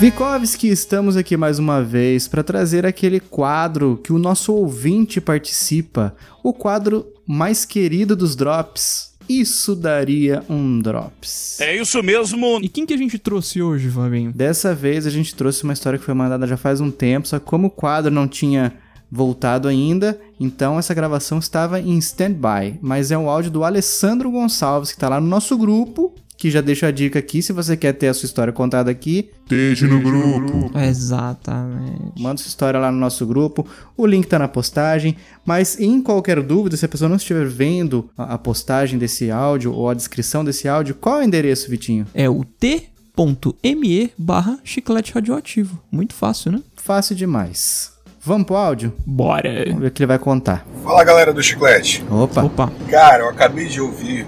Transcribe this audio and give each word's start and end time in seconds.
Vikovski, 0.00 0.68
estamos 0.68 1.14
aqui 1.14 1.36
mais 1.36 1.58
uma 1.58 1.82
vez 1.82 2.26
para 2.26 2.42
trazer 2.42 2.86
aquele 2.86 3.20
quadro 3.20 4.00
que 4.02 4.14
o 4.14 4.18
nosso 4.18 4.54
ouvinte 4.54 5.20
participa, 5.20 6.16
o 6.42 6.54
quadro 6.54 7.06
mais 7.26 7.66
querido 7.66 8.16
dos 8.16 8.34
drops. 8.34 9.12
Isso 9.28 9.76
daria 9.76 10.42
um 10.48 10.80
drops. 10.80 11.60
É 11.60 11.76
isso 11.76 12.02
mesmo. 12.02 12.60
E 12.62 12.68
quem 12.70 12.86
que 12.86 12.94
a 12.94 12.96
gente 12.96 13.18
trouxe 13.18 13.60
hoje, 13.60 13.90
Fabinho? 13.90 14.32
Dessa 14.32 14.74
vez 14.74 15.06
a 15.06 15.10
gente 15.10 15.34
trouxe 15.34 15.64
uma 15.64 15.74
história 15.74 15.98
que 15.98 16.04
foi 16.06 16.14
mandada 16.14 16.46
já 16.46 16.56
faz 16.56 16.80
um 16.80 16.90
tempo, 16.90 17.28
só 17.28 17.38
que 17.38 17.44
como 17.44 17.66
o 17.66 17.70
quadro 17.70 18.10
não 18.10 18.26
tinha 18.26 18.72
voltado 19.12 19.68
ainda, 19.68 20.18
então 20.40 20.78
essa 20.78 20.94
gravação 20.94 21.38
estava 21.38 21.78
em 21.78 21.98
stand-by. 21.98 22.78
Mas 22.80 23.10
é 23.10 23.18
um 23.18 23.28
áudio 23.28 23.50
do 23.50 23.64
Alessandro 23.64 24.30
Gonçalves, 24.30 24.92
que 24.92 24.96
está 24.96 25.10
lá 25.10 25.20
no 25.20 25.26
nosso 25.26 25.58
grupo, 25.58 26.14
que 26.40 26.50
já 26.50 26.62
deixa 26.62 26.86
a 26.86 26.90
dica 26.90 27.18
aqui, 27.18 27.42
se 27.42 27.52
você 27.52 27.76
quer 27.76 27.92
ter 27.92 28.08
a 28.08 28.14
sua 28.14 28.24
história 28.24 28.50
contada 28.50 28.90
aqui, 28.90 29.30
Deixe 29.46 29.86
no 29.86 30.00
grupo. 30.00 30.70
Exatamente. 30.78 32.18
manda 32.18 32.40
sua 32.40 32.48
história 32.48 32.80
lá 32.80 32.90
no 32.90 32.96
nosso 32.96 33.26
grupo, 33.26 33.66
o 33.94 34.06
link 34.06 34.26
tá 34.26 34.38
na 34.38 34.48
postagem, 34.48 35.18
mas 35.44 35.78
em 35.78 36.00
qualquer 36.00 36.42
dúvida, 36.42 36.78
se 36.78 36.84
a 36.86 36.88
pessoa 36.88 37.10
não 37.10 37.16
estiver 37.16 37.46
vendo 37.46 38.08
a 38.16 38.30
a 38.30 38.38
postagem 38.38 38.98
desse 38.98 39.30
áudio 39.30 39.74
ou 39.74 39.90
a 39.90 39.92
descrição 39.92 40.42
desse 40.42 40.66
áudio, 40.66 40.94
qual 40.94 41.18
é 41.18 41.20
o 41.20 41.24
endereço, 41.24 41.68
Vitinho? 41.68 42.06
É 42.14 42.26
o 42.30 42.42
t.me 42.42 44.10
barra 44.16 44.58
chiclete 44.64 45.12
radioativo. 45.12 45.78
Muito 45.92 46.14
fácil, 46.14 46.52
né? 46.52 46.62
Fácil 46.76 47.14
demais. 47.14 47.92
Vamos 48.22 48.46
pro 48.46 48.56
áudio? 48.56 48.94
Bora! 49.04 49.64
Vamos 49.66 49.80
ver 49.82 49.88
o 49.88 49.90
que 49.90 50.00
ele 50.02 50.06
vai 50.06 50.18
contar. 50.18 50.66
Fala 50.82 51.04
galera 51.04 51.34
do 51.34 51.42
Chiclete. 51.42 52.02
Opa, 52.10 52.44
Opa, 52.44 52.72
Cara, 52.88 53.24
eu 53.24 53.28
acabei 53.28 53.66
de 53.66 53.80
ouvir 53.80 54.26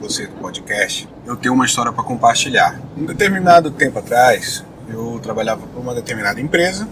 você 0.00 0.26
do 0.26 0.36
podcast. 0.36 1.06
Eu 1.28 1.36
tenho 1.36 1.52
uma 1.52 1.66
história 1.66 1.92
para 1.92 2.02
compartilhar. 2.02 2.80
Um 2.96 3.04
determinado 3.04 3.70
tempo 3.70 3.98
atrás, 3.98 4.64
eu 4.88 5.20
trabalhava 5.22 5.66
para 5.66 5.78
uma 5.78 5.94
determinada 5.94 6.40
empresa 6.40 6.88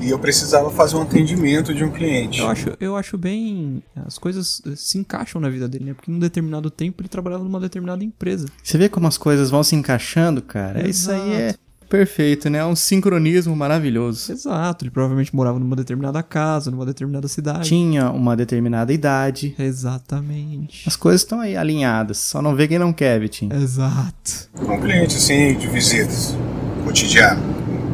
e 0.00 0.08
eu 0.08 0.18
precisava 0.18 0.70
fazer 0.70 0.96
um 0.96 1.02
atendimento 1.02 1.74
de 1.74 1.84
um 1.84 1.90
cliente. 1.90 2.40
eu 2.40 2.48
acho, 2.48 2.72
eu 2.80 2.96
acho 2.96 3.18
bem. 3.18 3.82
As 4.06 4.16
coisas 4.16 4.62
eh, 4.66 4.72
se 4.74 4.96
encaixam 4.96 5.42
na 5.42 5.50
vida 5.50 5.68
dele, 5.68 5.84
né? 5.84 5.92
Porque 5.94 6.10
num 6.10 6.18
determinado 6.18 6.70
tempo 6.70 7.02
ele 7.02 7.08
trabalhava 7.10 7.44
numa 7.44 7.60
determinada 7.60 8.02
empresa. 8.02 8.46
você 8.62 8.78
vê 8.78 8.88
como 8.88 9.06
as 9.06 9.18
coisas 9.18 9.50
vão 9.50 9.62
se 9.62 9.76
encaixando, 9.76 10.40
cara? 10.40 10.88
Isso 10.88 11.10
aí 11.10 11.34
é 11.34 11.54
perfeito, 11.86 12.50
né? 12.50 12.58
É 12.58 12.64
um 12.64 12.76
sincronismo 12.76 13.54
maravilhoso. 13.54 14.32
Exato, 14.32 14.84
ele 14.84 14.90
provavelmente 14.90 15.34
morava 15.34 15.58
numa 15.58 15.76
determinada 15.76 16.22
casa, 16.22 16.70
numa 16.70 16.86
determinada 16.86 17.28
cidade. 17.28 17.68
Tinha 17.68 18.10
uma 18.10 18.36
determinada 18.36 18.92
idade. 18.92 19.54
Exatamente. 19.58 20.84
As 20.86 20.96
coisas 20.96 21.22
estão 21.22 21.40
aí 21.40 21.56
alinhadas. 21.56 22.18
Só 22.18 22.42
não 22.42 22.54
vê 22.54 22.68
quem 22.68 22.78
não 22.78 22.92
quer, 22.92 23.18
Vitinho. 23.20 23.54
Exato. 23.54 24.48
Um 24.60 24.80
cliente 24.80 25.16
assim 25.16 25.56
de 25.56 25.66
visitas 25.68 26.36
cotidiano. 26.84 27.42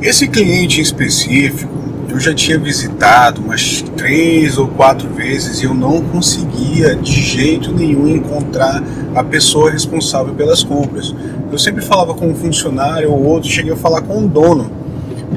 Esse 0.00 0.26
cliente 0.28 0.80
em 0.80 0.82
específico, 0.82 1.72
eu 2.12 2.20
já 2.20 2.34
tinha 2.34 2.58
visitado 2.58 3.40
umas 3.40 3.80
três 3.96 4.58
ou 4.58 4.68
quatro 4.68 5.08
vezes 5.08 5.62
e 5.62 5.64
eu 5.64 5.72
não 5.74 6.02
conseguia 6.02 6.94
de 6.94 7.12
jeito 7.20 7.72
nenhum 7.72 8.06
encontrar 8.06 8.82
a 9.14 9.24
pessoa 9.24 9.70
responsável 9.70 10.34
pelas 10.34 10.62
compras. 10.62 11.14
Eu 11.50 11.58
sempre 11.58 11.82
falava 11.82 12.12
com 12.14 12.28
um 12.28 12.34
funcionário 12.34 13.10
ou 13.10 13.24
outro, 13.24 13.48
cheguei 13.48 13.72
a 13.72 13.76
falar 13.76 14.02
com 14.02 14.24
o 14.24 14.28
dono, 14.28 14.70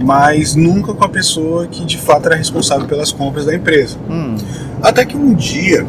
mas 0.04 0.54
nunca 0.56 0.94
com 0.94 1.04
a 1.06 1.10
pessoa 1.10 1.66
que 1.68 1.86
de 1.86 1.98
fato 1.98 2.26
era 2.26 2.36
responsável 2.36 2.86
pelas 2.88 3.12
compras 3.12 3.46
da 3.46 3.56
empresa. 3.56 3.98
Hum, 4.10 4.36
Até 4.82 5.06
que 5.06 5.16
um 5.16 5.34
dia 5.34 5.86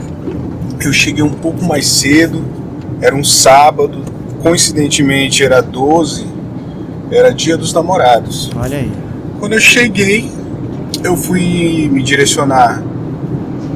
eu 0.81 0.93
cheguei 0.93 1.23
um 1.25 1.31
pouco 1.31 1.65
mais 1.65 1.89
cedo, 1.89 2.45
era 3.01 3.15
um 3.15 3.25
sábado, 3.25 4.03
coincidentemente 4.41 5.43
era 5.43 5.61
12, 5.61 6.27
era 7.11 7.33
dia 7.33 7.57
dos 7.57 7.73
namorados. 7.73 8.51
olha 8.57 8.79
aí. 8.79 8.93
Quando 9.41 9.53
eu 9.53 9.61
cheguei, 9.61 10.31
eu 11.03 11.17
fui 11.17 11.89
me 11.89 12.03
direcionar 12.03 12.83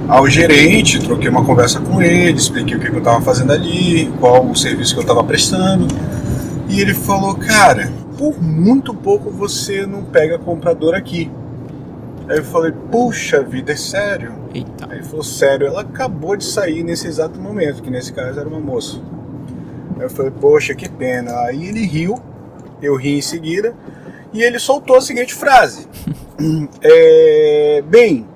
ao 0.09 0.29
gerente, 0.29 0.99
troquei 0.99 1.29
uma 1.29 1.45
conversa 1.45 1.81
com 1.81 2.03
ele, 2.03 2.37
expliquei 2.37 2.77
o 2.77 2.81
que 2.81 2.89
eu 2.89 2.99
estava 2.99 3.21
fazendo 3.21 3.53
ali, 3.53 4.13
qual 4.19 4.45
o 4.45 4.57
serviço 4.57 4.95
que 4.95 4.99
eu 4.99 5.03
estava 5.03 5.23
prestando. 5.23 5.87
E 6.69 6.81
ele 6.81 6.95
falou: 6.95 7.35
Cara, 7.37 7.93
por 8.19 8.43
muito 8.43 8.93
pouco 8.93 9.31
você 9.31 9.87
não 9.87 10.03
pega 10.03 10.39
comprador 10.39 10.95
aqui. 10.95 11.31
Aí 12.29 12.39
eu 12.39 12.45
falei: 12.45 12.73
Puxa 12.91 13.43
vida, 13.43 13.73
é 13.73 13.77
sério? 13.77 14.33
Eita. 14.53 14.89
Aí 14.91 14.99
ele 14.99 15.05
falou: 15.05 15.23
Sério, 15.23 15.67
ela 15.67 15.83
acabou 15.83 16.37
de 16.37 16.45
sair 16.45 16.83
nesse 16.83 17.07
exato 17.07 17.41
momento, 17.41 17.83
que 17.83 17.91
nesse 17.91 18.13
caso 18.13 18.39
era 18.39 18.49
uma 18.49 18.61
moça. 18.61 19.01
Aí 19.97 20.03
eu 20.03 20.11
falei: 20.11 20.33
Poxa, 20.33 20.75
que 20.75 20.89
pena. 20.89 21.33
Aí 21.41 21.67
ele 21.67 21.87
riu, 21.87 22.21
eu 22.83 22.97
ri 22.97 23.17
em 23.17 23.23
seguida, 23.23 23.75
e 24.33 24.43
ele 24.43 24.59
soltou 24.59 24.97
a 24.97 25.01
seguinte 25.01 25.35
frase: 25.35 25.87
é, 26.83 27.83
Bem, 27.87 28.27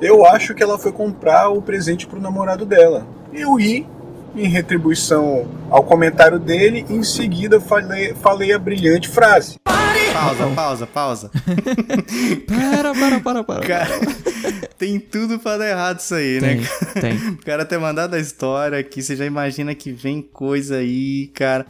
eu 0.00 0.26
acho 0.26 0.54
que 0.54 0.62
ela 0.62 0.78
foi 0.78 0.92
comprar 0.92 1.48
o 1.48 1.62
presente 1.62 2.06
pro 2.06 2.20
namorado 2.20 2.64
dela. 2.64 3.06
Eu 3.32 3.54
ri 3.54 3.86
em 4.34 4.48
retribuição 4.48 5.48
ao 5.70 5.82
comentário 5.82 6.38
dele, 6.38 6.84
e 6.88 6.94
em 6.94 7.02
seguida 7.02 7.58
falei, 7.60 8.14
falei 8.14 8.52
a 8.52 8.58
brilhante 8.58 9.08
frase. 9.08 9.56
Pausa, 10.12 10.46
pausa, 10.54 10.86
pausa. 10.86 11.30
Para, 12.46 12.94
para, 12.94 13.20
para, 13.20 13.44
para. 13.44 13.66
Cara, 13.66 14.00
tem 14.78 14.98
tudo 15.00 15.38
pra 15.38 15.56
dar 15.58 15.68
errado 15.68 16.00
isso 16.00 16.14
aí, 16.14 16.40
né? 16.40 16.56
Tem, 16.94 17.02
tem. 17.02 17.28
O 17.30 17.44
cara 17.44 17.64
ter 17.64 17.78
mandado 17.78 18.14
a 18.14 18.18
história 18.18 18.78
aqui, 18.78 19.02
você 19.02 19.14
já 19.16 19.24
imagina 19.24 19.74
que 19.74 19.92
vem 19.92 20.20
coisa 20.22 20.76
aí, 20.76 21.28
cara. 21.34 21.64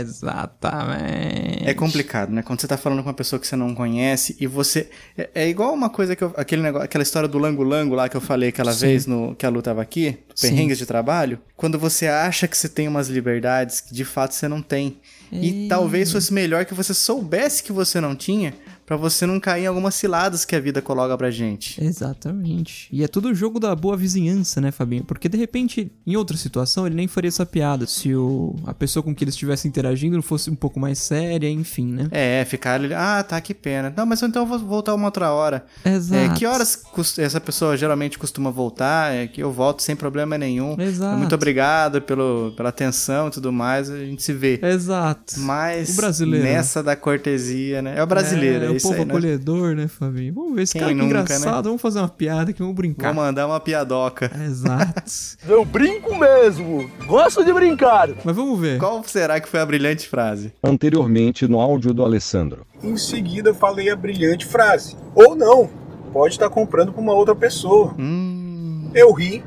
Exatamente. 0.00 1.68
É 1.68 1.74
complicado, 1.74 2.30
né? 2.30 2.42
Quando 2.42 2.60
você 2.60 2.66
tá 2.68 2.76
falando 2.76 3.02
com 3.02 3.08
uma 3.08 3.14
pessoa 3.14 3.38
que 3.38 3.46
você 3.46 3.56
não 3.56 3.74
conhece 3.74 4.36
e 4.40 4.46
você. 4.46 4.88
É, 5.16 5.30
é 5.34 5.48
igual 5.48 5.72
uma 5.72 5.88
coisa 5.90 6.14
que 6.16 6.22
eu. 6.22 6.32
Aquele 6.36 6.62
negócio, 6.62 6.84
aquela 6.84 7.02
história 7.02 7.28
do 7.28 7.38
lango-lango 7.38 7.94
lá 7.94 8.08
que 8.08 8.16
eu 8.16 8.20
falei 8.20 8.48
aquela 8.50 8.72
Sim. 8.72 8.86
vez 8.86 9.06
no, 9.06 9.34
que 9.34 9.44
a 9.46 9.48
Lu 9.48 9.62
tava 9.62 9.82
aqui, 9.82 10.18
Sim. 10.34 10.48
perrengues 10.50 10.78
de 10.78 10.86
trabalho. 10.86 11.38
Quando 11.56 11.78
você 11.78 12.06
acha 12.06 12.46
que 12.48 12.56
você 12.56 12.68
tem 12.68 12.88
umas 12.88 13.08
liberdades 13.08 13.80
que 13.80 13.94
de 13.94 14.04
fato 14.04 14.34
você 14.34 14.48
não 14.48 14.62
tem. 14.62 14.98
E 15.32 15.66
É. 15.66 15.68
talvez 15.68 16.10
fosse 16.10 16.32
melhor 16.32 16.64
que 16.64 16.74
você 16.74 16.92
soubesse 16.92 17.62
que 17.62 17.72
você 17.72 18.00
não 18.00 18.16
tinha, 18.16 18.52
pra 18.90 18.96
você 18.96 19.24
não 19.24 19.38
cair 19.38 19.62
em 19.62 19.66
algumas 19.68 19.94
ciladas 19.94 20.44
que 20.44 20.56
a 20.56 20.58
vida 20.58 20.82
coloca 20.82 21.16
pra 21.16 21.30
gente. 21.30 21.80
Exatamente. 21.80 22.88
E 22.90 23.04
é 23.04 23.06
tudo 23.06 23.28
o 23.28 23.34
jogo 23.34 23.60
da 23.60 23.72
boa 23.72 23.96
vizinhança, 23.96 24.60
né, 24.60 24.72
Fabinho? 24.72 25.04
Porque 25.04 25.28
de 25.28 25.38
repente, 25.38 25.92
em 26.04 26.16
outra 26.16 26.36
situação, 26.36 26.88
ele 26.88 26.96
nem 26.96 27.06
faria 27.06 27.28
essa 27.28 27.46
piada. 27.46 27.86
Se 27.86 28.12
o, 28.16 28.56
a 28.66 28.74
pessoa 28.74 29.00
com 29.00 29.14
que 29.14 29.22
ele 29.22 29.30
estivesse 29.30 29.68
interagindo 29.68 30.16
não 30.16 30.22
fosse 30.22 30.50
um 30.50 30.56
pouco 30.56 30.80
mais 30.80 30.98
séria, 30.98 31.48
enfim, 31.48 31.86
né? 31.86 32.08
É, 32.10 32.44
ficar 32.44 32.74
ali, 32.74 32.92
ah, 32.92 33.22
tá, 33.22 33.40
que 33.40 33.54
pena. 33.54 33.94
Não, 33.96 34.04
mas 34.04 34.20
então 34.24 34.42
eu 34.42 34.46
vou 34.46 34.58
voltar 34.58 34.92
uma 34.92 35.06
outra 35.06 35.30
hora. 35.30 35.64
Exato. 35.84 36.32
É, 36.32 36.34
que 36.36 36.44
horas 36.44 36.82
essa 37.16 37.40
pessoa 37.40 37.76
geralmente 37.76 38.18
costuma 38.18 38.50
voltar? 38.50 39.14
É 39.14 39.28
que 39.28 39.40
eu 39.40 39.52
volto 39.52 39.82
sem 39.82 39.94
problema 39.94 40.36
nenhum. 40.36 40.74
Exato. 40.80 41.16
Muito 41.16 41.34
obrigado 41.36 42.02
pelo, 42.02 42.52
pela 42.56 42.70
atenção 42.70 43.28
e 43.28 43.30
tudo 43.30 43.52
mais, 43.52 43.88
a 43.88 43.98
gente 44.00 44.20
se 44.20 44.32
vê. 44.32 44.58
Exato. 44.60 45.38
Mas 45.38 45.90
O 45.90 45.96
brasileiro. 45.96 46.44
nessa 46.44 46.82
da 46.82 46.96
cortesia, 46.96 47.80
né? 47.80 47.94
É 47.96 48.02
o 48.02 48.06
brasileiro, 48.08 48.64
é, 48.64 48.66
é, 48.66 48.70
o 48.70 48.79
isso 48.80 48.88
povo 48.88 49.00
aí, 49.00 49.06
né? 49.06 49.14
acolhedor, 49.14 49.74
né, 49.74 49.88
Fabinho? 49.88 50.34
Vamos 50.34 50.54
ver 50.54 50.62
esse 50.62 50.72
Quem 50.72 50.80
cara 50.80 50.92
que 50.92 50.98
nunca, 50.98 51.20
engraçado. 51.20 51.64
Vamos 51.64 51.80
fazer 51.80 51.98
uma 52.00 52.08
piada 52.08 52.50
aqui, 52.50 52.60
vamos 52.60 52.74
brincar. 52.74 53.14
Vou 53.14 53.22
mandar 53.22 53.46
uma 53.46 53.60
piadoca. 53.60 54.30
Exato. 54.44 55.12
Eu 55.48 55.64
brinco 55.64 56.16
mesmo. 56.16 56.90
Gosto 57.06 57.44
de 57.44 57.52
brincar. 57.52 58.10
Mas 58.24 58.34
vamos 58.34 58.58
ver. 58.58 58.78
Qual 58.78 59.02
será 59.04 59.40
que 59.40 59.48
foi 59.48 59.60
a 59.60 59.66
brilhante 59.66 60.08
frase? 60.08 60.52
Anteriormente 60.62 61.46
no 61.46 61.60
áudio 61.60 61.94
do 61.94 62.04
Alessandro. 62.04 62.66
Em 62.82 62.96
seguida 62.96 63.54
falei 63.54 63.90
a 63.90 63.96
brilhante 63.96 64.46
frase. 64.46 64.96
Ou 65.14 65.36
não, 65.36 65.68
pode 66.12 66.34
estar 66.34 66.48
comprando 66.50 66.92
para 66.92 67.00
uma 67.00 67.12
outra 67.12 67.34
pessoa. 67.34 67.94
Hum. 67.98 68.90
Eu 68.94 69.12
ri, 69.12 69.42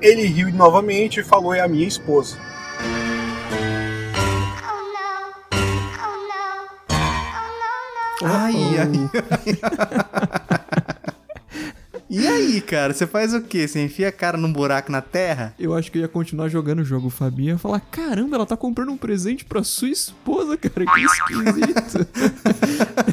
ele 0.00 0.26
riu 0.26 0.52
novamente 0.52 1.20
e 1.20 1.24
falou: 1.24 1.54
é 1.54 1.60
a 1.60 1.68
minha 1.68 1.86
esposa. 1.86 2.36
E 12.10 12.26
aí, 12.28 12.60
cara, 12.60 12.92
você 12.92 13.06
faz 13.06 13.32
o 13.32 13.40
quê? 13.40 13.66
Você 13.66 13.82
enfia 13.82 14.08
a 14.08 14.12
cara 14.12 14.36
num 14.36 14.52
buraco 14.52 14.92
na 14.92 15.00
terra? 15.00 15.54
Eu 15.58 15.74
acho 15.74 15.90
que 15.90 15.96
eu 15.96 16.02
ia 16.02 16.08
continuar 16.08 16.48
jogando 16.50 16.80
o 16.80 16.84
jogo, 16.84 17.08
Fabinho. 17.08 17.50
Eu 17.50 17.54
ia 17.54 17.58
falar, 17.58 17.80
caramba, 17.80 18.36
ela 18.36 18.44
tá 18.44 18.54
comprando 18.56 18.90
um 18.90 18.98
presente 18.98 19.46
pra 19.46 19.62
sua 19.64 19.88
esposa, 19.88 20.58
cara. 20.58 20.84
Que 20.84 21.00
esquisito. 21.04 22.06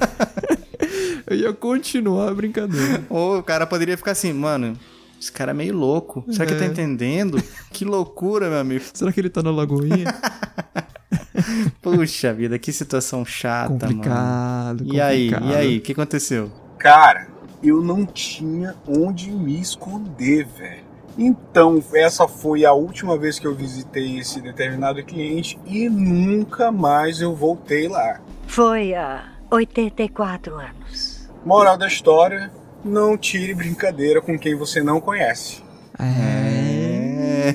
eu 1.27 1.38
ia 1.38 1.54
continuar 1.54 2.30
a 2.30 2.33
brincadeira. 2.33 3.01
Ou 3.10 3.38
o 3.39 3.44
cara 3.44 3.65
poderia 3.65 3.95
ficar 3.95 4.12
assim, 4.12 4.33
mano, 4.33 4.77
esse 5.19 5.31
cara 5.31 5.51
é 5.51 5.54
meio 5.54 5.77
louco. 5.77 6.25
Será 6.30 6.45
que 6.45 6.51
ele 6.51 6.60
tá 6.60 6.65
É. 6.65 6.69
entendendo? 6.69 7.42
Que 7.72 7.86
loucura, 7.86 8.50
meu 8.50 8.60
amigo. 8.60 8.83
Será 8.94 9.13
que 9.13 9.22
ele 9.22 9.30
tá 9.30 9.42
na 9.42 9.51
lagoinha? 9.51 10.13
Puxa 11.81 12.34
vida, 12.34 12.57
que 12.60 12.72
situação 12.72 13.25
chata, 13.25 13.69
mano. 13.69 13.80
complicado, 13.88 14.84
E 14.86 15.00
aí, 15.01 15.30
complicado. 15.31 15.51
e 15.51 15.56
aí, 15.56 15.78
o 15.78 15.81
que 15.81 15.92
aconteceu? 15.92 16.51
Cara, 16.78 17.28
eu 17.63 17.81
não 17.81 18.06
tinha 18.06 18.75
onde 18.88 19.31
me 19.31 19.60
esconder, 19.60 20.46
velho. 20.57 20.90
Então, 21.18 21.84
essa 21.94 22.28
foi 22.28 22.63
a 22.66 22.72
última 22.72 23.18
vez 23.18 23.38
que 23.38 23.46
eu 23.46 23.54
visitei 23.54 24.19
esse 24.19 24.40
determinado 24.40 25.04
cliente 25.04 25.60
e 25.66 25.90
nunca 25.90 26.72
mais 26.72 27.19
eu 27.19 27.36
voltei 27.36 27.90
lá. 27.90 28.22
Foi 28.48 28.94
há 28.94 29.25
84 29.51 30.56
anos. 30.56 31.30
Moral 31.46 31.78
da 31.78 31.88
história: 31.88 32.50
não 32.86 33.18
tire 33.18 33.54
brincadeira 33.54 34.22
com 34.22 34.40
quem 34.40 34.56
você 34.56 34.81
não 34.81 35.01
conhece. 35.01 35.62
É. 36.00 36.49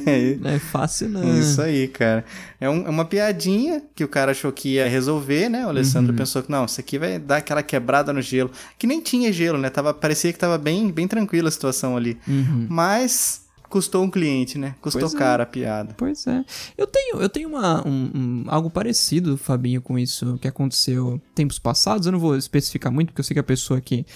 É. 0.06 0.36
Não 0.40 0.50
é 0.50 0.58
fácil, 0.58 1.08
não. 1.08 1.38
Isso 1.38 1.60
aí, 1.62 1.88
cara. 1.88 2.24
É, 2.60 2.68
um- 2.68 2.86
é 2.86 2.90
uma 2.90 3.04
piadinha 3.04 3.82
que 3.94 4.02
o 4.04 4.08
cara 4.08 4.32
achou 4.32 4.50
que 4.52 4.70
ia 4.74 4.88
resolver, 4.88 5.48
né? 5.48 5.64
O 5.66 5.68
Alessandro 5.68 6.12
Uhum. 6.12 6.18
pensou 6.18 6.42
que 6.42 6.50
não, 6.50 6.64
isso 6.64 6.80
aqui 6.80 6.98
vai 6.98 7.18
dar 7.18 7.38
aquela 7.38 7.62
quebrada 7.62 8.12
no 8.12 8.20
gelo. 8.22 8.50
Que 8.78 8.86
nem 8.86 9.00
tinha 9.00 9.32
gelo, 9.32 9.58
né? 9.58 9.70
Tava, 9.70 9.92
parecia 9.94 10.32
que 10.32 10.38
tava 10.38 10.58
bem, 10.58 10.90
bem 10.90 11.06
tranquila 11.08 11.48
a 11.48 11.52
situação 11.52 11.96
ali. 11.96 12.18
Uhum. 12.26 12.66
Mas 12.68 13.42
custou 13.68 14.04
um 14.04 14.10
cliente, 14.10 14.56
né? 14.56 14.76
Custou 14.80 15.00
Pois 15.02 15.14
é. 15.14 15.18
caro 15.18 15.42
a 15.42 15.46
piada. 15.46 15.94
Pois 15.96 16.26
é. 16.28 16.44
Eu 16.78 16.86
tenho, 16.86 17.20
eu 17.20 17.28
tenho 17.28 17.48
uma, 17.48 17.86
um, 17.86 18.10
um- 18.14 18.44
algo 18.46 18.70
parecido, 18.70 19.36
Fabinho, 19.36 19.82
com 19.82 19.98
isso 19.98 20.38
que 20.40 20.46
aconteceu 20.46 21.20
tempos 21.34 21.58
passados. 21.58 22.06
Eu 22.06 22.12
não 22.12 22.20
vou 22.20 22.36
especificar 22.36 22.92
muito, 22.92 23.08
porque 23.08 23.20
eu 23.20 23.24
sei 23.24 23.34
que 23.34 23.40
a 23.40 23.44
pessoa 23.44 23.80
que 23.80 24.06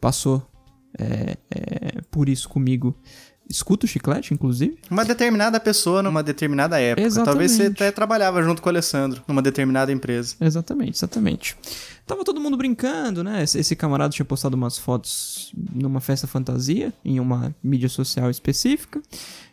passou 0.00 0.44
é, 0.98 1.36
é, 1.50 2.00
por 2.10 2.28
isso 2.28 2.48
comigo 2.48 2.96
escuta 3.48 3.86
o 3.86 3.88
chiclete, 3.88 4.32
inclusive. 4.32 4.78
Uma 4.90 5.04
determinada 5.04 5.58
pessoa 5.60 6.02
numa 6.02 6.22
determinada 6.22 6.78
época. 6.80 7.08
Talvez 7.24 7.52
você 7.52 7.62
Exatamente. 7.64 7.82
até 7.82 7.90
trabalhava 7.92 8.42
junto 8.42 8.62
com 8.62 8.68
o 8.68 8.70
Alessandro 8.70 9.22
numa 9.28 9.42
determinada 9.42 9.92
empresa. 9.92 10.36
Exatamente, 10.40 10.96
exatamente. 10.98 11.56
Tava 12.06 12.24
todo 12.24 12.40
mundo 12.40 12.56
brincando, 12.56 13.22
né? 13.24 13.42
Esse, 13.42 13.74
camarada 13.76 14.12
tinha 14.12 14.24
postado 14.26 14.56
umas 14.56 14.76
fotos 14.78 15.52
numa 15.74 16.00
festa 16.00 16.26
fantasia, 16.26 16.92
em 17.04 17.18
uma 17.20 17.54
mídia 17.62 17.88
social 17.88 18.30
específica. 18.30 19.00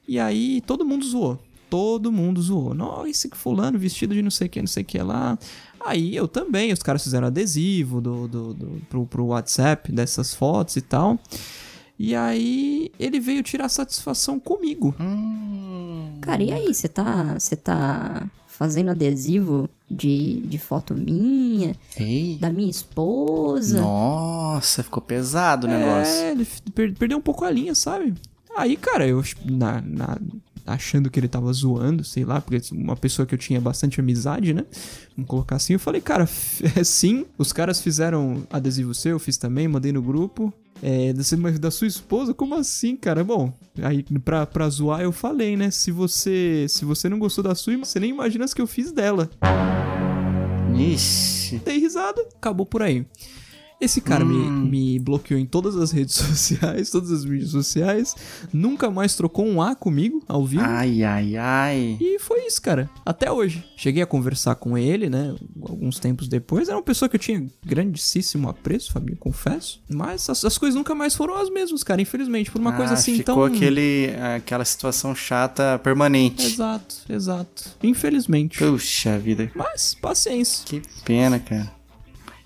E 0.08 0.20
aí 0.20 0.62
todo 0.62 0.86
mundo 0.86 1.06
zoou. 1.06 1.42
Todo 1.70 2.12
mundo 2.12 2.42
zoou. 2.42 2.74
Não, 2.74 3.08
esse 3.08 3.30
fulano 3.34 3.80
vestido 3.80 4.14
de 4.14 4.22
não 4.22 4.32
sei 4.32 4.48
o 4.48 4.50
que, 4.50 4.60
não 4.60 4.68
sei 4.68 4.84
o 4.84 4.86
que 4.86 4.98
lá. 5.00 5.40
Aí 5.86 6.14
eu 6.16 6.28
também, 6.28 6.74
os 6.74 6.84
caras 6.84 7.02
fizeram 7.04 7.28
adesivo 7.28 8.02
do, 8.02 8.28
do, 8.28 8.54
do- 8.54 8.82
pro, 8.90 9.06
pro 9.06 9.26
WhatsApp 9.28 9.90
dessas 9.92 10.34
fotos 10.34 10.76
e 10.76 10.82
tal. 10.82 11.18
E 12.04 12.16
aí 12.16 12.92
ele 13.00 13.20
veio 13.20 13.44
tirar 13.44 13.70
satisfação 13.70 14.40
comigo. 14.40 14.92
Cara, 16.20 16.42
e 16.42 16.52
aí, 16.52 16.74
você 16.74 16.88
tá, 16.88 17.36
você 17.38 17.56
tá 17.56 18.28
fazendo 18.48 18.90
adesivo 18.90 19.70
de, 19.90 20.42
de 20.42 20.58
foto 20.58 20.96
minha, 20.96 21.76
Ei. 21.96 22.40
da 22.42 22.52
minha 22.52 22.72
esposa? 22.72 23.80
Nossa, 23.80 24.82
ficou 24.82 25.00
pesado 25.04 25.68
o 25.68 25.70
negócio. 25.70 26.12
É, 26.24 26.32
ele 26.32 26.48
perdeu 26.98 27.20
um 27.20 27.22
pouco 27.22 27.46
a 27.46 27.52
linha, 27.52 27.76
sabe? 27.76 28.16
Aí, 28.58 28.78
cara, 28.78 29.08
eu 29.08 29.24
na, 29.46 29.80
na- 29.82 30.18
achando 30.66 31.08
que 31.08 31.20
ele 31.20 31.28
tava 31.28 31.54
zoando, 31.54 32.04
sei 32.04 32.26
lá, 32.26 32.42
porque 32.42 32.60
uma 32.74 32.96
pessoa 32.96 33.28
que 33.28 33.36
eu 33.36 33.40
tinha 33.40 33.62
bastante 33.62 34.00
amizade, 34.00 34.56
né? 34.56 34.66
Vamos 35.16 35.30
colocar 35.30 35.58
assim, 35.58 35.74
eu 35.74 35.80
falei, 35.80 36.02
cara, 36.02 36.28
é 36.76 36.84
sim, 36.84 37.28
os 37.38 37.54
caras 37.54 37.80
fizeram 37.80 38.42
adesivo 38.50 38.96
seu, 38.96 39.12
eu 39.12 39.20
fiz 39.20 39.38
também, 39.38 39.68
mandei 39.68 39.92
no 39.92 40.02
grupo. 40.02 40.52
É, 40.82 41.14
da, 41.14 41.38
mas 41.38 41.60
da 41.60 41.70
sua 41.70 41.88
esposa? 41.88 42.34
Como 42.34 42.56
assim, 42.56 42.96
cara? 42.96 43.24
Bom, 43.24 43.54
aí 43.82 44.04
pra, 44.26 44.46
pra 44.46 44.68
zoar 44.68 45.02
eu 45.02 45.12
falei, 45.12 45.56
né? 45.56 45.70
Se 45.70 45.92
você 45.92 46.66
se 46.68 46.84
você 46.84 47.08
não 47.08 47.20
gostou 47.20 47.44
da 47.44 47.54
sua, 47.54 47.78
você 47.78 48.00
nem 48.00 48.10
imagina 48.10 48.46
as 48.46 48.54
que 48.54 48.62
eu 48.62 48.68
fiz 48.68 48.92
dela. 48.92 49.30
Ixi. 50.76 51.62
Dei 51.64 51.78
risada, 51.78 52.22
acabou 52.36 52.66
por 52.66 52.82
aí. 52.82 53.06
Esse 53.82 54.00
cara 54.00 54.24
me, 54.24 54.36
me 54.70 55.00
bloqueou 55.00 55.40
em 55.40 55.46
todas 55.46 55.76
as 55.76 55.92
redes 55.92 56.14
sociais, 56.16 56.90
todas 56.92 57.12
as 57.12 57.26
mídias 57.26 57.50
sociais, 57.50 58.16
nunca 58.54 58.92
mais 58.92 59.16
trocou 59.16 59.46
um 59.46 59.62
A 59.62 59.76
comigo 59.76 60.24
ao 60.28 60.46
vivo. 60.46 60.64
Ai, 60.64 61.04
ai, 61.04 61.36
ai. 61.36 61.98
E 62.00 62.20
foi 62.20 62.46
isso, 62.46 62.62
cara. 62.62 62.90
Até 63.06 63.32
hoje. 63.32 63.64
Cheguei 63.76 64.04
a 64.04 64.06
conversar 64.06 64.56
com 64.56 64.78
ele, 64.78 65.10
né? 65.10 65.34
Alguns 65.68 65.98
tempos 66.00 66.28
depois. 66.28 66.68
Era 66.70 66.78
uma 66.78 66.84
pessoa 66.84 67.10
que 67.10 67.16
eu 67.16 67.20
tinha 67.20 67.46
grandíssimo 67.66 68.48
apreço, 68.50 68.92
Fabinho, 68.92 69.18
confesso. 69.18 69.82
Mas 69.90 70.30
as, 70.30 70.46
as 70.46 70.58
coisas 70.58 70.76
nunca 70.76 70.94
mais 70.94 71.16
foram 71.16 71.36
as 71.36 71.50
mesmas, 71.50 71.84
cara. 71.84 72.02
Infelizmente. 72.02 72.52
Por 72.52 72.62
uma 72.62 72.74
coisa 72.74 72.92
Ah, 72.92 72.96
assim 72.96 73.18
ficou 73.18 73.36
tão. 73.36 73.44
aquele, 73.46 74.10
aquela 74.36 74.64
situação 74.66 75.16
chata 75.16 75.80
permanente. 75.84 76.46
Exato, 76.46 76.96
exato. 77.10 77.64
Infelizmente. 77.82 78.60
Puxa 78.60 79.18
vida. 79.18 79.52
Mas, 79.56 79.96
paciência. 80.00 80.64
Que 80.66 80.82
pena, 81.04 81.40
cara. 81.40 81.81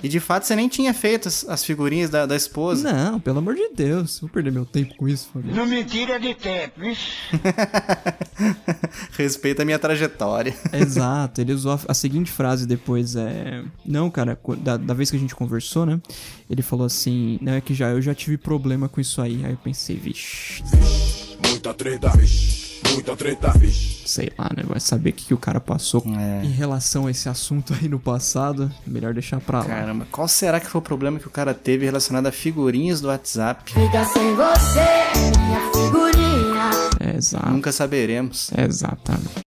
E 0.06 0.08
de 0.08 0.20
fato 0.20 0.46
você 0.46 0.56
nem 0.56 0.70
tinha 0.70 0.94
feito 0.94 1.28
as, 1.28 1.44
as 1.50 1.66
figurinhas 1.66 2.12
da, 2.12 2.28
da 2.28 2.36
esposa. 2.36 2.94
Não, 2.94 3.20
pelo 3.20 3.40
amor 3.40 3.56
de 3.56 3.70
Deus. 3.70 4.20
Vou 4.20 4.30
perder 4.30 4.52
meu 4.52 4.64
tempo 4.64 4.96
com 4.96 5.10
isso, 5.10 5.30
Fabinho. 5.34 5.56
Não 5.56 5.66
me 5.66 5.84
tira 5.84 6.20
de 6.20 6.36
tempo. 6.36 6.80
Respeita 9.18 9.64
a 9.64 9.66
minha 9.66 9.80
trajetória. 9.80 10.56
Exato, 10.72 11.42
ele 11.42 11.54
usou 11.54 11.72
a, 11.72 11.80
a 11.88 11.94
seguinte 11.96 12.30
frase 12.30 12.68
depois, 12.68 13.16
é... 13.16 13.64
Não, 13.84 14.12
cara, 14.12 14.40
da, 14.60 14.78
da 14.78 14.94
vez 14.94 15.10
que 15.10 15.18
a 15.18 15.20
gente 15.20 15.34
conversou, 15.34 15.88
né? 15.88 16.00
Ele 16.48 16.62
falou 16.62 16.86
assim, 16.86 17.40
não, 17.42 17.54
é 17.54 17.62
que 17.62 17.74
já, 17.74 17.90
eu 17.90 18.00
já 18.00 18.14
tive 18.14 18.38
problema 18.38 18.88
com 18.88 19.02
isso 19.02 19.20
aí. 19.24 19.44
Aí 19.44 19.54
eu 19.54 19.58
pensei, 19.58 19.96
vixe, 19.96 20.62
Muita 21.50 21.74
treta, 21.74 22.10
vixe. 22.10 22.65
Muita 22.94 23.16
treta, 23.16 23.54
sei 24.06 24.32
lá, 24.38 24.50
né? 24.56 24.64
Vai 24.66 24.80
saber 24.80 25.10
o 25.10 25.14
que, 25.14 25.26
que 25.26 25.34
o 25.34 25.38
cara 25.38 25.60
passou 25.60 26.04
É. 26.18 26.46
em 26.46 26.52
relação 26.52 27.08
a 27.08 27.12
esse 27.12 27.28
assunto 27.30 27.74
aí 27.80 27.88
no 27.90 28.00
passado. 28.00 28.72
Melhor 28.86 29.14
deixar 29.14 29.40
pra 29.40 29.60
lá. 29.60 29.66
Caramba, 29.66 30.08
qual 30.12 30.28
será 30.28 30.60
que 30.60 30.68
foi 30.68 30.80
o 30.80 30.84
problema 30.84 31.20
que 31.20 31.28
o 31.28 31.32
cara 31.32 31.54
teve 31.54 31.86
relacionado 31.86 32.28
a 32.28 32.32
figurinhas 32.32 33.02
do 33.02 33.08
WhatsApp? 33.08 33.74
Vida 33.74 34.06
sem 34.06 34.36
você, 34.36 35.40
minha 35.40 35.72
figurinha. 35.72 36.70
É, 37.00 37.18
exato. 37.18 37.50
Nunca 37.50 37.72
saberemos. 37.72 38.50
Exatamente. 38.58 39.45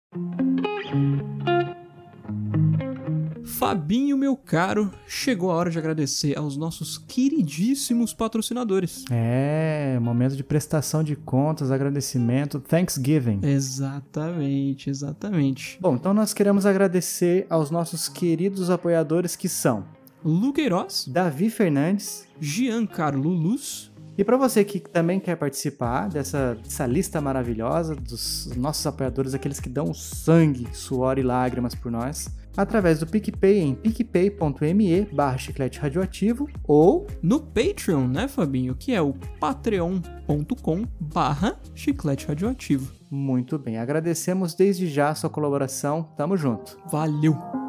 Fabinho, 3.76 4.18
meu 4.18 4.38
caro, 4.38 4.90
chegou 5.06 5.52
a 5.52 5.56
hora 5.56 5.70
de 5.70 5.78
agradecer 5.78 6.38
aos 6.38 6.56
nossos 6.56 6.98
queridíssimos 6.98 8.14
patrocinadores. 8.14 9.04
É, 9.12 10.00
momento 10.02 10.38
de 10.38 10.46
prestação 10.46 11.04
de 11.04 11.14
contas, 11.14 11.72
agradecimento, 11.72 12.62
Thanksgiving. 12.62 13.42
Exatamente, 13.44 14.90
exatamente. 14.90 15.78
Bom, 15.82 15.96
então 15.96 16.14
nós 16.14 16.34
queremos 16.34 16.66
agradecer 16.66 17.46
aos 17.50 17.70
nossos 17.70 18.08
queridos 18.08 18.70
apoiadores 18.70 19.36
que 19.36 19.50
são 19.50 19.84
Lu 20.24 20.54
Queiroz, 20.54 21.06
Davi 21.10 21.50
Fernandes. 21.50 22.26
Giancarlo 22.40 23.30
Luz, 23.30 23.92
E 24.18 24.24
para 24.24 24.38
você 24.38 24.64
que 24.64 24.80
também 24.80 25.20
quer 25.20 25.36
participar 25.36 26.08
dessa, 26.08 26.56
dessa 26.64 26.86
lista 26.86 27.20
maravilhosa 27.20 27.94
dos 27.94 28.50
nossos 28.56 28.88
apoiadores, 28.88 29.34
aqueles 29.34 29.60
que 29.60 29.68
dão 29.68 29.94
sangue, 29.94 30.70
suor 30.72 31.20
e 31.20 31.22
lágrimas 31.22 31.76
por 31.76 31.92
nós, 31.92 32.30
através 32.56 33.00
do 33.00 33.08
PicPay 33.08 33.60
em 33.60 33.76
picpay.me 33.76 35.06
barra 35.12 35.38
chiclete 35.38 35.80
radioativo 35.80 36.48
ou 36.64 37.08
no 37.22 37.40
Patreon, 37.40 38.08
né, 38.08 38.28
Fabinho? 38.28 38.76
Que 38.76 38.94
é 38.94 39.02
o 39.02 39.14
patreon.com 39.40 40.86
barra 41.00 41.60
chiclete 41.74 42.28
radioativo. 42.28 42.94
Muito 43.10 43.58
bem, 43.58 43.78
agradecemos 43.78 44.54
desde 44.54 44.88
já 44.88 45.10
a 45.10 45.16
sua 45.16 45.30
colaboração. 45.30 46.04
Tamo 46.18 46.36
junto. 46.36 46.78
Valeu! 46.92 47.65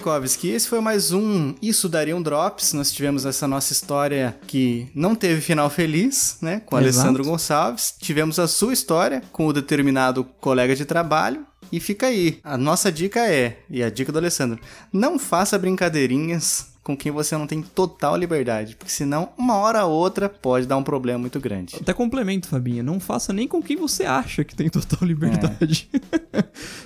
Bom, 0.00 0.12
Vikovski, 0.12 0.48
esse 0.48 0.66
foi 0.66 0.80
mais 0.80 1.12
um 1.12 1.54
Isso 1.60 1.86
Daria 1.86 2.16
um 2.16 2.22
Drops. 2.22 2.72
Nós 2.72 2.90
tivemos 2.90 3.26
essa 3.26 3.46
nossa 3.46 3.72
história 3.72 4.34
que 4.46 4.88
não 4.94 5.14
teve 5.14 5.42
final 5.42 5.68
feliz, 5.68 6.38
né? 6.40 6.60
Com 6.60 6.78
Exato. 6.78 7.00
Alessandro 7.00 7.24
Gonçalves. 7.24 7.94
Tivemos 8.00 8.38
a 8.38 8.48
sua 8.48 8.72
história 8.72 9.22
com 9.30 9.46
o 9.46 9.52
determinado 9.52 10.24
colega 10.40 10.74
de 10.74 10.86
trabalho. 10.86 11.44
E 11.72 11.78
fica 11.80 12.06
aí. 12.06 12.38
A 12.42 12.56
nossa 12.56 12.90
dica 12.90 13.20
é, 13.28 13.58
e 13.68 13.82
a 13.82 13.90
dica 13.90 14.10
do 14.10 14.18
Alessandro, 14.18 14.58
não 14.92 15.18
faça 15.18 15.58
brincadeirinhas 15.58 16.70
com 16.82 16.96
quem 16.96 17.12
você 17.12 17.36
não 17.36 17.46
tem 17.46 17.62
total 17.62 18.16
liberdade. 18.16 18.74
Porque 18.74 18.90
senão, 18.90 19.30
uma 19.36 19.56
hora 19.56 19.84
ou 19.84 19.92
outra, 19.92 20.28
pode 20.28 20.66
dar 20.66 20.76
um 20.76 20.82
problema 20.82 21.18
muito 21.18 21.38
grande. 21.38 21.76
Até 21.80 21.92
complemento, 21.92 22.48
Fabinho. 22.48 22.82
Não 22.82 22.98
faça 22.98 23.32
nem 23.32 23.46
com 23.46 23.62
quem 23.62 23.76
você 23.76 24.04
acha 24.04 24.42
que 24.44 24.54
tem 24.54 24.68
total 24.68 25.06
liberdade. 25.06 25.88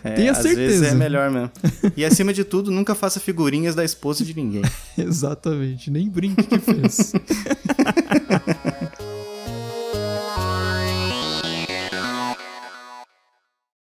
É, 0.03 0.11
Tenha 0.15 0.33
às 0.33 0.43
vezes 0.43 0.57
certeza. 0.57 0.89
é 0.89 0.95
melhor 0.95 1.31
mesmo. 1.31 1.51
E 1.97 2.05
acima 2.05 2.33
de 2.33 2.45
tudo, 2.45 2.71
nunca 2.71 2.95
faça 2.95 3.21
figurinhas 3.21 3.75
da 3.75 3.85
esposa 3.85 4.25
de 4.25 4.35
ninguém. 4.35 4.63
Exatamente. 4.99 5.91
Nem 5.91 6.09
brinque 6.09 6.43
que 6.43 6.59
fez. 6.59 7.13